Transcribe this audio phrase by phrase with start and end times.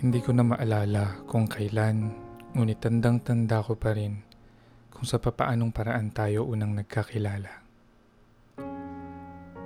[0.00, 2.08] Hindi ko na maalala kung kailan,
[2.56, 4.24] ngunit tandang-tanda ko pa rin
[4.88, 7.52] kung sa papaanong paraan tayo unang nagkakilala.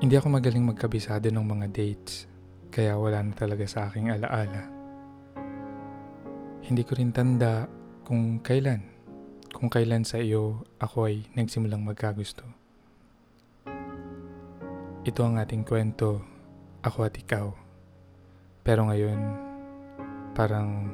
[0.03, 2.27] Hindi ako magaling magkabisado ng mga dates,
[2.75, 4.67] kaya wala na talaga sa aking alaala.
[6.67, 7.71] Hindi ko rin tanda
[8.03, 8.83] kung kailan,
[9.55, 12.43] kung kailan sa iyo ako ay nagsimulang magkagusto.
[15.07, 16.27] Ito ang ating kwento,
[16.83, 17.55] ako at ikaw.
[18.67, 19.54] Pero ngayon,
[20.35, 20.91] parang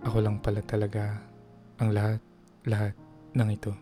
[0.00, 1.20] ako lang pala talaga
[1.76, 2.20] ang lahat,
[2.64, 2.96] lahat
[3.36, 3.72] ng ito.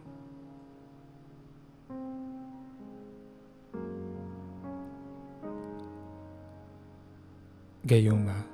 [7.82, 8.52] Gayuma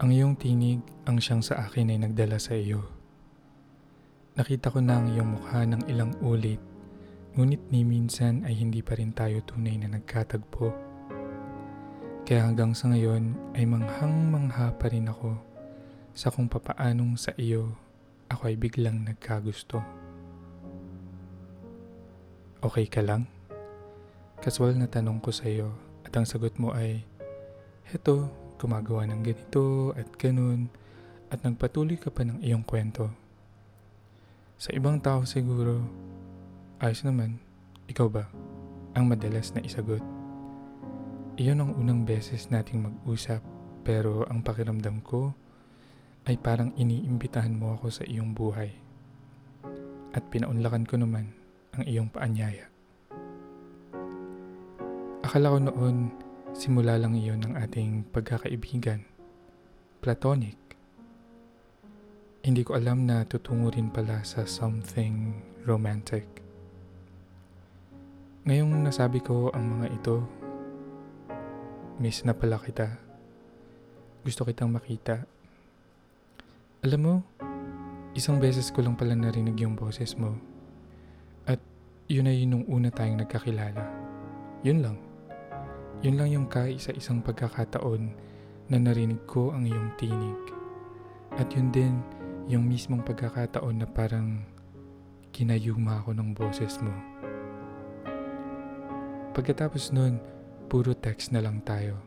[0.00, 2.80] Ang iyong tinig ang siyang sa akin ay nagdala sa iyo.
[4.32, 6.56] Nakita ko na ang iyong mukha ng ilang ulit,
[7.38, 10.74] ngunit ni minsan ay hindi pa rin tayo tunay na nagkatagpo.
[12.26, 15.38] Kaya hanggang sa ngayon ay manghang-mangha pa rin ako
[16.10, 17.74] sa kung papaanong sa iyo
[18.30, 19.82] ako ay biglang nagkagusto.
[22.62, 23.26] Okay ka lang?
[24.38, 25.74] Kaswal na tanong ko sa iyo
[26.06, 27.02] at ang sagot mo ay,
[27.90, 30.70] Heto, gumagawa ng ganito at ganun
[31.30, 33.10] at nagpatuloy ka pa ng iyong kwento.
[34.60, 35.82] Sa ibang tao siguro,
[36.80, 37.38] ayos naman,
[37.86, 38.26] ikaw ba,
[38.96, 40.02] ang madalas na isagot.
[41.38, 43.44] Iyon ang unang beses nating mag-usap
[43.86, 45.32] pero ang pakiramdam ko
[46.28, 48.74] ay parang iniimbitahan mo ako sa iyong buhay.
[50.10, 51.32] At pinaunlakan ko naman
[51.78, 52.66] ang iyong paanyaya.
[55.22, 55.96] Akala ko noon
[56.50, 59.06] Simula lang iyon ng ating pagkakaibigan.
[60.02, 60.58] Platonic.
[62.42, 66.39] Hindi ko alam na tutungo rin pala sa something romantic.
[68.40, 70.24] Ngayong nasabi ko ang mga ito,
[72.00, 72.96] miss na pala kita.
[74.24, 75.28] Gusto kitang makita.
[76.80, 77.14] Alam mo,
[78.16, 80.40] isang beses ko lang pala narinig yung boses mo.
[81.44, 81.60] At
[82.08, 83.84] yun ay nung una tayong nagkakilala.
[84.64, 84.96] Yun lang.
[86.00, 88.08] Yun lang yung kaisa-isang pagkakataon
[88.72, 90.40] na narinig ko ang iyong tinig.
[91.36, 92.00] At yun din
[92.48, 94.40] yung mismong pagkakataon na parang
[95.28, 97.20] kinayuma ako ng boses mo.
[99.30, 100.18] Pagkatapos nun,
[100.66, 102.02] puro text na lang tayo.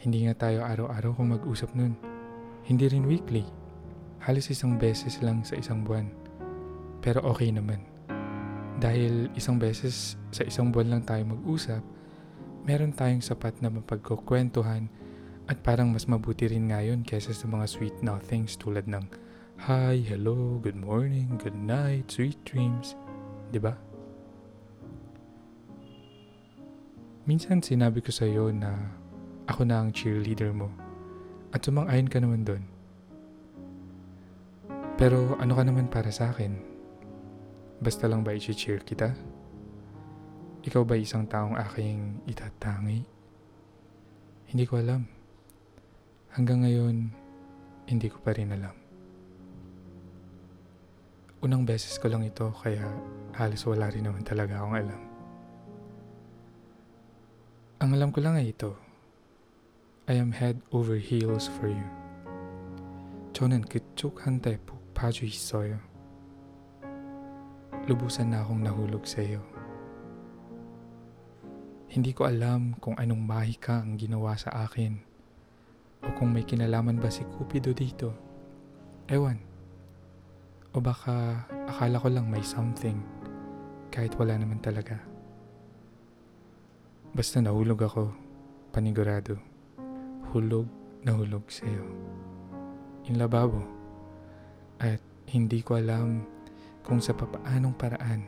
[0.00, 1.92] Hindi nga tayo araw-araw kung mag-usap nun.
[2.64, 3.44] Hindi rin weekly.
[4.24, 6.08] Halos isang beses lang sa isang buwan.
[7.04, 7.84] Pero okay naman.
[8.80, 11.84] Dahil isang beses sa isang buwan lang tayo mag-usap,
[12.64, 14.88] meron tayong sapat na mapagkukwentuhan
[15.52, 19.04] at parang mas mabuti rin ngayon kaysa sa mga sweet nothings tulad ng
[19.68, 22.94] Hi, hello, good morning, good night, sweet dreams.
[23.58, 23.87] ba?
[27.28, 28.72] Minsan sinabi ko sa iyo na
[29.44, 30.72] ako na ang cheerleader mo
[31.52, 32.64] at sumang-ayon ka naman doon.
[34.96, 36.56] Pero ano ka naman para sa akin?
[37.84, 39.12] Basta lang ba i-cheer kita?
[40.64, 43.04] Ikaw ba isang taong aking itatangi?
[44.48, 45.04] Hindi ko alam.
[46.32, 47.12] Hanggang ngayon,
[47.92, 48.72] hindi ko pa rin alam.
[51.44, 52.88] Unang beses ko lang ito kaya
[53.36, 55.07] halos wala rin naman talaga akong alam.
[57.83, 58.79] Ang alam ko lang ay ito.
[60.07, 61.87] I am head over heels for you.
[63.33, 65.81] 저는 그쪽한테 푹 빠져 있어요.
[67.89, 69.43] Lubusan na akong nahulog sa iyo.
[71.91, 74.97] Hindi ko alam kung anong mahika ang ginawa sa akin
[76.01, 78.15] o kung may kinalaman ba si Cupido dito.
[79.11, 79.37] Ewan.
[80.73, 82.97] O baka akala ko lang may something
[83.93, 85.06] kahit wala naman talaga.
[87.12, 88.12] Basta nahulog ako,
[88.72, 89.36] panigurado.
[90.32, 90.68] Hulog
[91.04, 91.84] na hulog sa'yo.
[93.08, 93.62] In lababo.
[94.80, 96.24] At hindi ko alam
[96.84, 98.22] kung sa papaanong paraan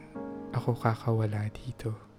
[0.52, 2.10] ako kakawala dito.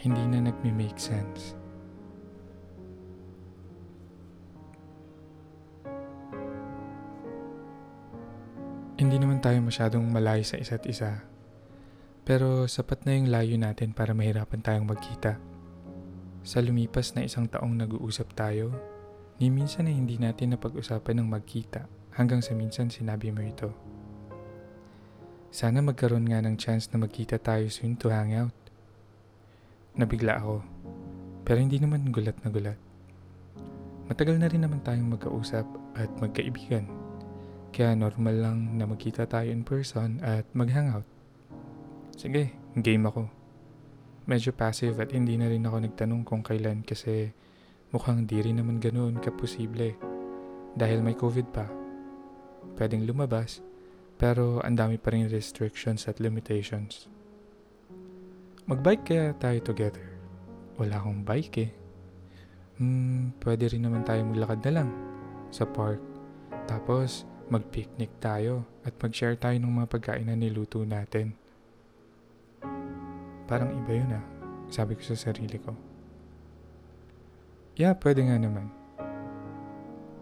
[0.00, 1.59] hindi na nagme-make sense.
[9.40, 11.24] Naman tayo masyadong malayo sa isa't isa.
[12.28, 15.40] Pero sapat na yung layo natin para mahirapan tayong magkita.
[16.44, 18.68] Sa lumipas na isang taong nag-uusap tayo,
[19.40, 21.88] ni minsan ay hindi natin napag-usapan ng magkita
[22.20, 23.72] hanggang sa minsan sinabi mo ito.
[25.48, 28.52] Sana magkaroon nga ng chance na magkita tayo soon to hang out.
[29.96, 30.60] Nabigla ako.
[31.48, 32.76] Pero hindi naman gulat na gulat.
[34.04, 35.64] Matagal na rin naman tayong magkausap
[35.96, 37.00] at magkaibigan.
[37.70, 41.06] Kaya normal lang na magkita tayo in person at mag-hangout.
[42.18, 43.30] Sige, game ako.
[44.26, 47.30] Medyo passive at hindi na rin ako nagtanong kung kailan kasi
[47.94, 49.94] mukhang di rin naman ganoon kaposible.
[50.74, 51.66] Dahil may COVID pa.
[52.78, 53.62] Pwedeng lumabas
[54.20, 57.08] pero ang dami pa rin restrictions at limitations.
[58.68, 60.04] Magbike kaya tayo together?
[60.76, 61.72] Wala akong bike eh.
[62.76, 64.90] Hmm, pwede rin naman tayo maglakad na lang
[65.48, 66.04] sa park.
[66.68, 71.34] Tapos, mag-picnic tayo at mag-share tayo ng mga pagkain na niluto natin.
[73.50, 74.24] Parang iba yun ah,
[74.70, 75.74] sabi ko sa sarili ko.
[77.74, 78.70] Yeah, pwede nga naman.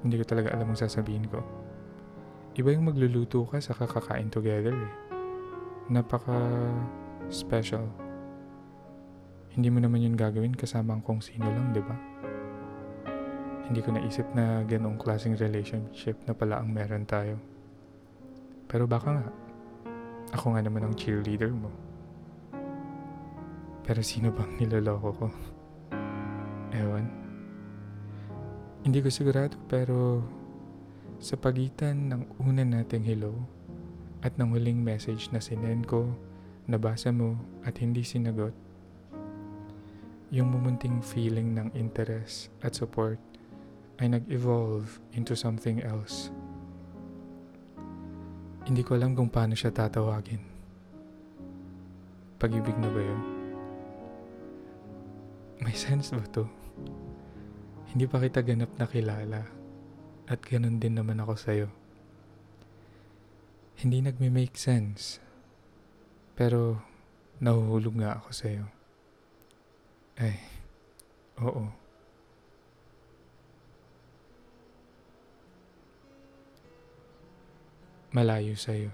[0.00, 1.44] Hindi ko talaga alam ang sasabihin ko.
[2.56, 4.92] Iba yung magluluto ka sa kakakain together eh.
[5.92, 6.38] Napaka
[7.28, 7.84] special.
[9.52, 11.96] Hindi mo naman yun gagawin kasama kung sino lang, di ba?
[13.68, 17.36] Hindi ko naisip na ganong klaseng relationship na pala ang meron tayo.
[18.64, 19.26] Pero baka nga,
[20.32, 21.68] ako nga naman ang cheerleader mo.
[23.84, 25.26] Pero sino bang niloloko ko?
[26.72, 27.12] Ewan.
[28.88, 30.24] Hindi ko sigurado pero
[31.20, 33.36] sa pagitan ng una nating hello
[34.24, 36.08] at ng huling message na sinend ko,
[36.64, 37.36] nabasa mo
[37.68, 38.56] at hindi sinagot,
[40.32, 43.20] yung mumunting feeling ng interest at support
[43.98, 46.30] ay nag-evolve into something else.
[48.68, 50.44] Hindi ko alam kung paano siya tatawagin.
[52.38, 53.22] Pag-ibig na ba yun?
[55.58, 56.46] May sense ba to?
[57.90, 59.42] Hindi pa kita ganap na kilala
[60.28, 61.68] at ganun din naman ako sa'yo.
[63.82, 65.18] Hindi nagme-make sense
[66.38, 66.78] pero
[67.42, 68.66] nahuhulog nga ako sa'yo.
[70.20, 70.38] Ay,
[71.42, 71.87] oo.
[78.08, 78.88] Malayo sa'yo.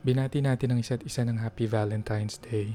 [0.00, 2.72] Binati natin ang isa't isa ng Happy Valentine's Day.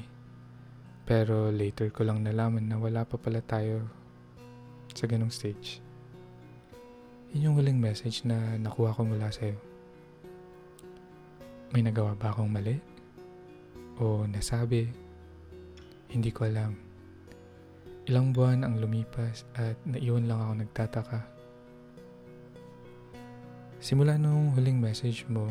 [1.04, 3.90] Pero later ko lang nalaman na wala pa pala tayo
[4.94, 5.82] sa ganong stage.
[7.34, 9.58] Yun yung huling message na nakuha ko mula sa'yo.
[11.74, 12.78] May nagawa ba akong mali?
[13.98, 14.86] O nasabi?
[16.14, 16.78] Hindi ko alam.
[18.06, 21.33] Ilang buwan ang lumipas at naiwan lang ako nagtataka
[23.84, 25.44] Simula nung huling message mo,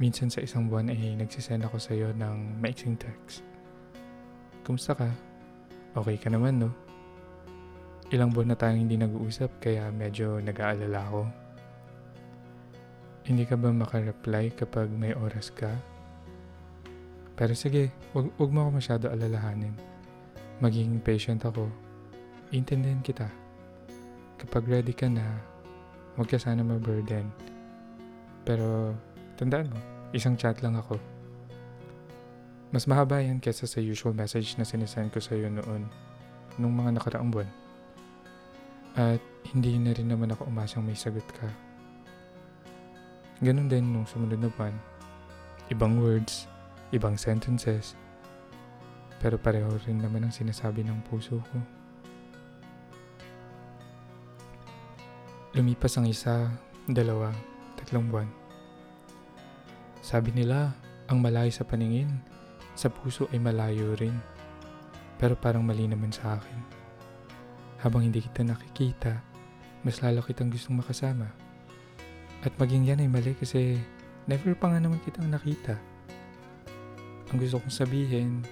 [0.00, 3.44] minsan sa isang buwan ay nagsisend ako sa iyo ng maiksing text.
[4.64, 5.12] Kumusta ka?
[5.92, 6.72] Okay ka naman, no?
[8.08, 11.22] Ilang buwan na tayong hindi nag-uusap kaya medyo nag-aalala ako.
[13.28, 15.68] Hindi ka ba makareply kapag may oras ka?
[17.36, 19.76] Pero sige, wag, wag mo ako masyado alalahanin.
[20.64, 21.68] Maging patient ako.
[22.56, 23.28] Intindihan kita.
[24.40, 25.49] Kapag ready ka na,
[26.20, 27.32] huwag ka sana ma-burden
[28.44, 28.96] pero
[29.36, 29.80] tandaan mo,
[30.12, 30.96] isang chat lang ako.
[32.70, 35.90] Mas mahaba yan kesa sa usual message na sinesend ko sa iyo noon,
[36.56, 37.50] nung mga nakaraang buwan.
[38.94, 39.22] At
[39.54, 41.48] hindi na rin naman ako umasang may sagot ka.
[43.42, 44.74] Ganon din nung sumunod na buwan.
[45.70, 46.50] Ibang words,
[46.90, 47.94] ibang sentences,
[49.22, 51.79] pero pareho rin naman ang sinasabi ng puso ko.
[55.50, 56.46] Lumipas ang isa,
[56.86, 57.34] dalawa,
[57.74, 58.30] tatlong buwan.
[59.98, 60.70] Sabi nila,
[61.10, 62.22] ang malayo sa paningin,
[62.78, 64.14] sa puso ay malayo rin.
[65.18, 66.58] Pero parang mali naman sa akin.
[67.82, 69.18] Habang hindi kita nakikita,
[69.82, 71.26] mas lalo kitang gustong makasama.
[72.46, 73.74] At maging yan ay mali kasi
[74.30, 75.74] never pa nga naman kitang nakita.
[77.34, 78.46] Ang gusto kong sabihin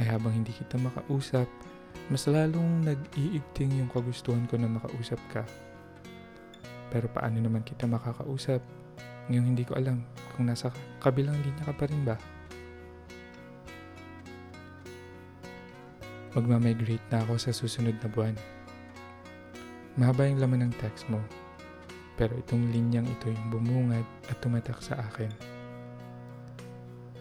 [0.00, 1.44] ay habang hindi kita makausap,
[2.08, 5.44] mas lalong nag-iigting yung kagustuhan ko na makausap ka.
[6.88, 8.64] Pero paano naman kita makakausap?
[9.28, 10.00] Ngayon hindi ko alam
[10.32, 10.72] kung nasa
[11.04, 12.16] kabilang linya ka pa rin ba.
[16.32, 18.36] Magmamigrate na ako sa susunod na buwan.
[20.00, 21.18] Mahaba yung laman ng text mo,
[22.14, 25.28] pero itong linyang ito yung bumungad at tumatak sa akin.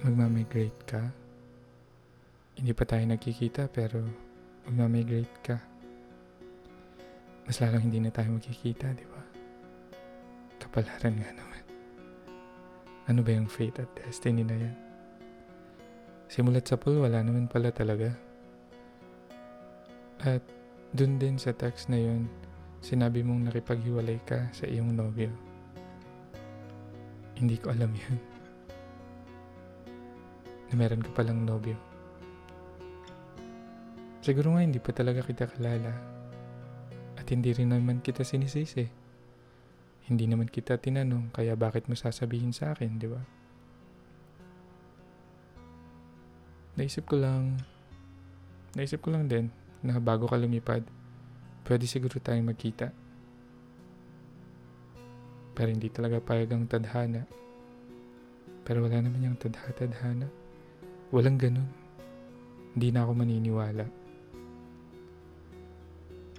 [0.06, 1.02] Magmamigrate ka?
[2.56, 4.06] Hindi pa tayo nagkikita pero
[4.70, 5.58] magmamigrate ka.
[7.50, 9.27] Mas lalong hindi na tayo magkikita, di ba?
[10.78, 11.64] Kapalaran nga naman.
[13.10, 14.78] Ano ba yung fate at destiny na yan?
[16.30, 18.14] Simulat sa pool, wala naman pala talaga.
[20.22, 20.46] At
[20.94, 22.30] dun din sa text na yun,
[22.86, 25.34] sinabi mong nakipaghiwalay ka sa iyong nobyo.
[27.42, 28.18] Hindi ko alam yun.
[30.70, 31.74] Na meron ka palang nobyo.
[34.22, 35.90] Siguro nga hindi pa talaga kita kalala.
[37.18, 39.07] At hindi rin naman kita sinisisi.
[40.08, 43.20] Hindi naman kita tinanong, kaya bakit mo sasabihin sa akin, di ba?
[46.80, 47.60] Naisip ko lang,
[48.72, 49.52] naisip ko lang din
[49.84, 50.88] na bago ka lumipad,
[51.68, 52.96] pwede siguro tayong magkita.
[55.58, 57.26] Pero hindi talaga payag ang tadhana.
[58.64, 60.30] Pero wala naman yung tadha-tadhana.
[61.10, 61.68] Walang ganun.
[62.78, 63.86] Hindi na ako maniniwala.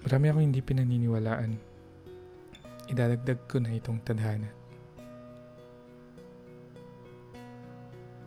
[0.07, 1.68] Marami ako hindi pinaniniwalaan.
[2.89, 4.49] Idadagdag ko na itong tadhana.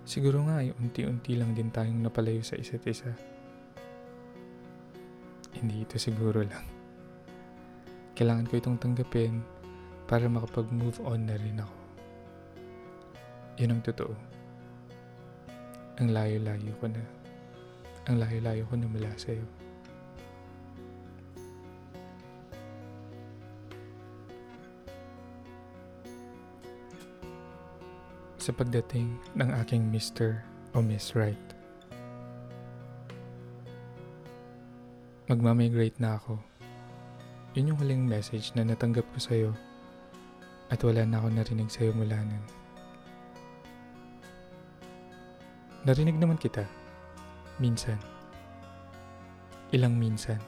[0.06, 3.10] Siguro nga ay unti-unti lang din tayong napalayo sa isa't isa.
[5.58, 6.66] Hindi ito siguro lang.
[8.14, 9.42] Kailangan ko itong tanggapin
[10.06, 11.76] para makapag-move on na rin ako.
[13.58, 14.14] Yun ang totoo.
[15.98, 17.02] Ang layo-layo ko na.
[18.06, 19.42] Ang layo-layo ko na mula sa'yo.
[28.42, 29.06] Sa pagdating
[29.38, 30.42] ng aking Mr.
[30.74, 31.38] o Miss Right.
[35.30, 36.42] Magmamigrate na ako.
[37.54, 39.50] Yun yung huling message na natanggap ko sa'yo
[40.74, 42.44] at wala na ako narinig sa'yo mula nun.
[45.86, 46.66] Narinig naman kita.
[47.62, 48.02] Minsan.
[49.70, 50.42] Ilang minsan.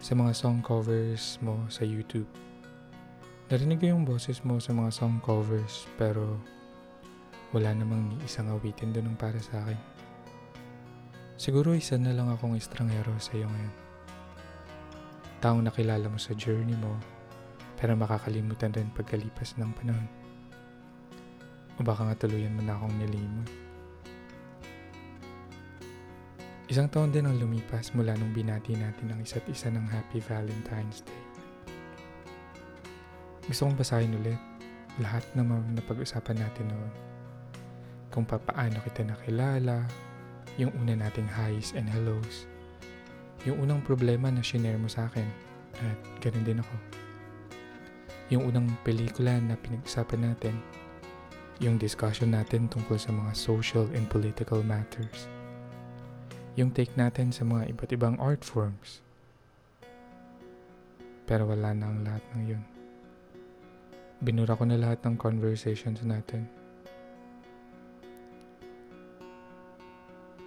[0.00, 2.32] Sa mga song covers mo sa YouTube.
[3.46, 6.42] Narinig ko yung boses mo sa mga song covers pero
[7.54, 9.78] wala namang ni isang awitin doon para sa akin.
[11.38, 13.74] Siguro isa na lang akong estranghero sa iyo ngayon.
[15.38, 16.98] Taong nakilala mo sa journey mo
[17.78, 20.10] pero makakalimutan rin pagkalipas ng panahon.
[21.78, 23.46] O baka nga tuluyan mo na akong nilimot.
[26.66, 31.06] Isang taon din ang lumipas mula nung binati natin ang isa't isa ng Happy Valentine's
[31.06, 31.25] Day.
[33.46, 34.38] Gusto kong basahin ulit
[35.02, 36.92] lahat ng mga napag-usapan natin noon.
[38.10, 39.86] Kung papaano kita nakilala,
[40.56, 42.48] yung una nating highs and hellos,
[43.44, 45.26] yung unang problema na shinare mo sa akin,
[45.76, 46.74] at ganun din ako
[48.30, 50.54] yung unang pelikula na pinag-usapan natin,
[51.62, 55.30] yung discussion natin tungkol sa mga social and political matters,
[56.58, 59.04] yung take natin sa mga iba't ibang art forms.
[61.26, 62.75] Pero wala na ang lahat ng yun.
[64.20, 66.48] Binura ko na lahat ng conversations natin.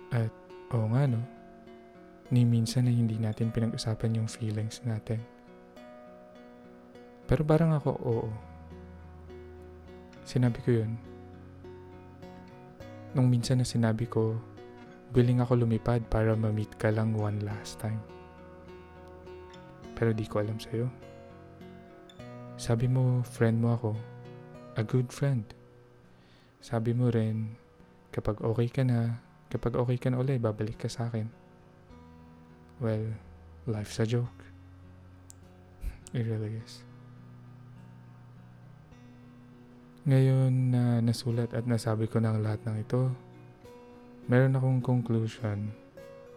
[0.10, 0.34] At
[0.74, 1.22] oo nga no,
[2.34, 5.22] ni minsan na hindi natin pinag-usapan yung feelings natin
[7.30, 8.30] pero parang ako, oo.
[10.26, 10.98] Sinabi ko yun.
[13.14, 14.34] Nung minsan na sinabi ko,
[15.14, 18.02] willing ako lumipad para ma-meet ka lang one last time.
[19.94, 20.90] Pero di ko alam sa'yo.
[22.60, 23.96] Sabi mo, friend mo ako.
[24.76, 25.48] A good friend.
[26.60, 27.56] Sabi mo rin,
[28.12, 29.16] kapag okay ka na,
[29.48, 31.32] kapag okay ka na ulit, babalik ka sa akin.
[32.84, 33.16] Well,
[33.64, 34.44] life's a joke.
[36.12, 36.84] It really is.
[40.04, 43.08] Ngayon na nasulat at nasabi ko ng lahat ng ito,
[44.28, 45.72] meron akong conclusion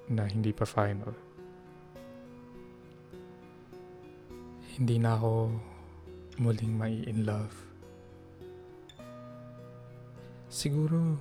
[0.06, 1.18] na hindi pa final.
[4.78, 5.71] Hindi na ako
[6.40, 7.52] muling mai in love.
[10.52, 11.16] Siguro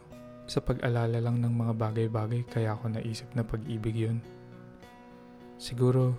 [0.51, 4.20] sa pag-alala lang ng mga bagay-bagay kaya ako naisip na pag-ibig yun.
[5.56, 6.12] Siguro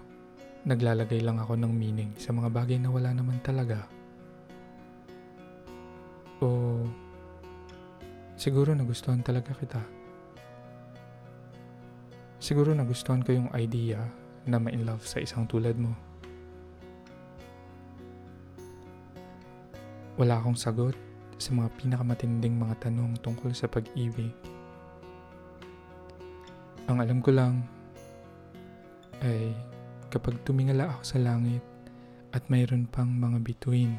[0.65, 3.85] naglalagay lang ako ng meaning sa mga bagay na wala naman talaga.
[6.41, 6.81] O
[8.41, 9.83] siguro nagustuhan talaga kita.
[12.43, 14.03] Siguro nagustuhan ko yung idea
[14.49, 16.12] na ma-in love sa isang tulad mo.
[20.21, 20.97] Wala akong sagot
[21.41, 24.31] sa mga pinakamatinding mga tanong tungkol sa pag-ibig.
[26.87, 27.65] Ang alam ko lang
[29.25, 29.57] ay
[30.13, 31.65] kapag tumingala ako sa langit
[32.37, 33.97] at mayroon pang mga bituin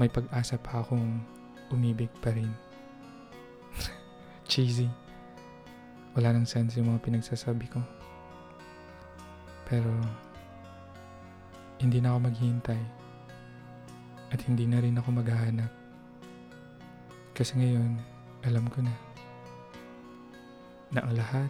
[0.00, 1.20] may pag-asa pa akong
[1.68, 2.48] umibig pa rin.
[4.48, 4.88] Cheesy.
[6.16, 7.80] Wala nang sense yung mga pinagsasabi ko.
[9.68, 9.88] Pero,
[11.80, 13.01] hindi na ako maghihintay.
[14.32, 15.68] At hindi na rin ako maghahanap.
[17.36, 18.00] Kasi ngayon,
[18.48, 18.92] alam ko na
[20.92, 21.48] na ang lahat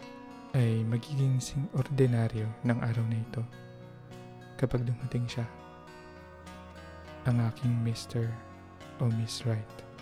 [0.55, 3.43] ay magiging sing ordinaryo ng araw na ito
[4.55, 5.43] kapag dumating siya
[7.27, 8.31] ang aking Mr.
[9.03, 9.92] o Miss Right.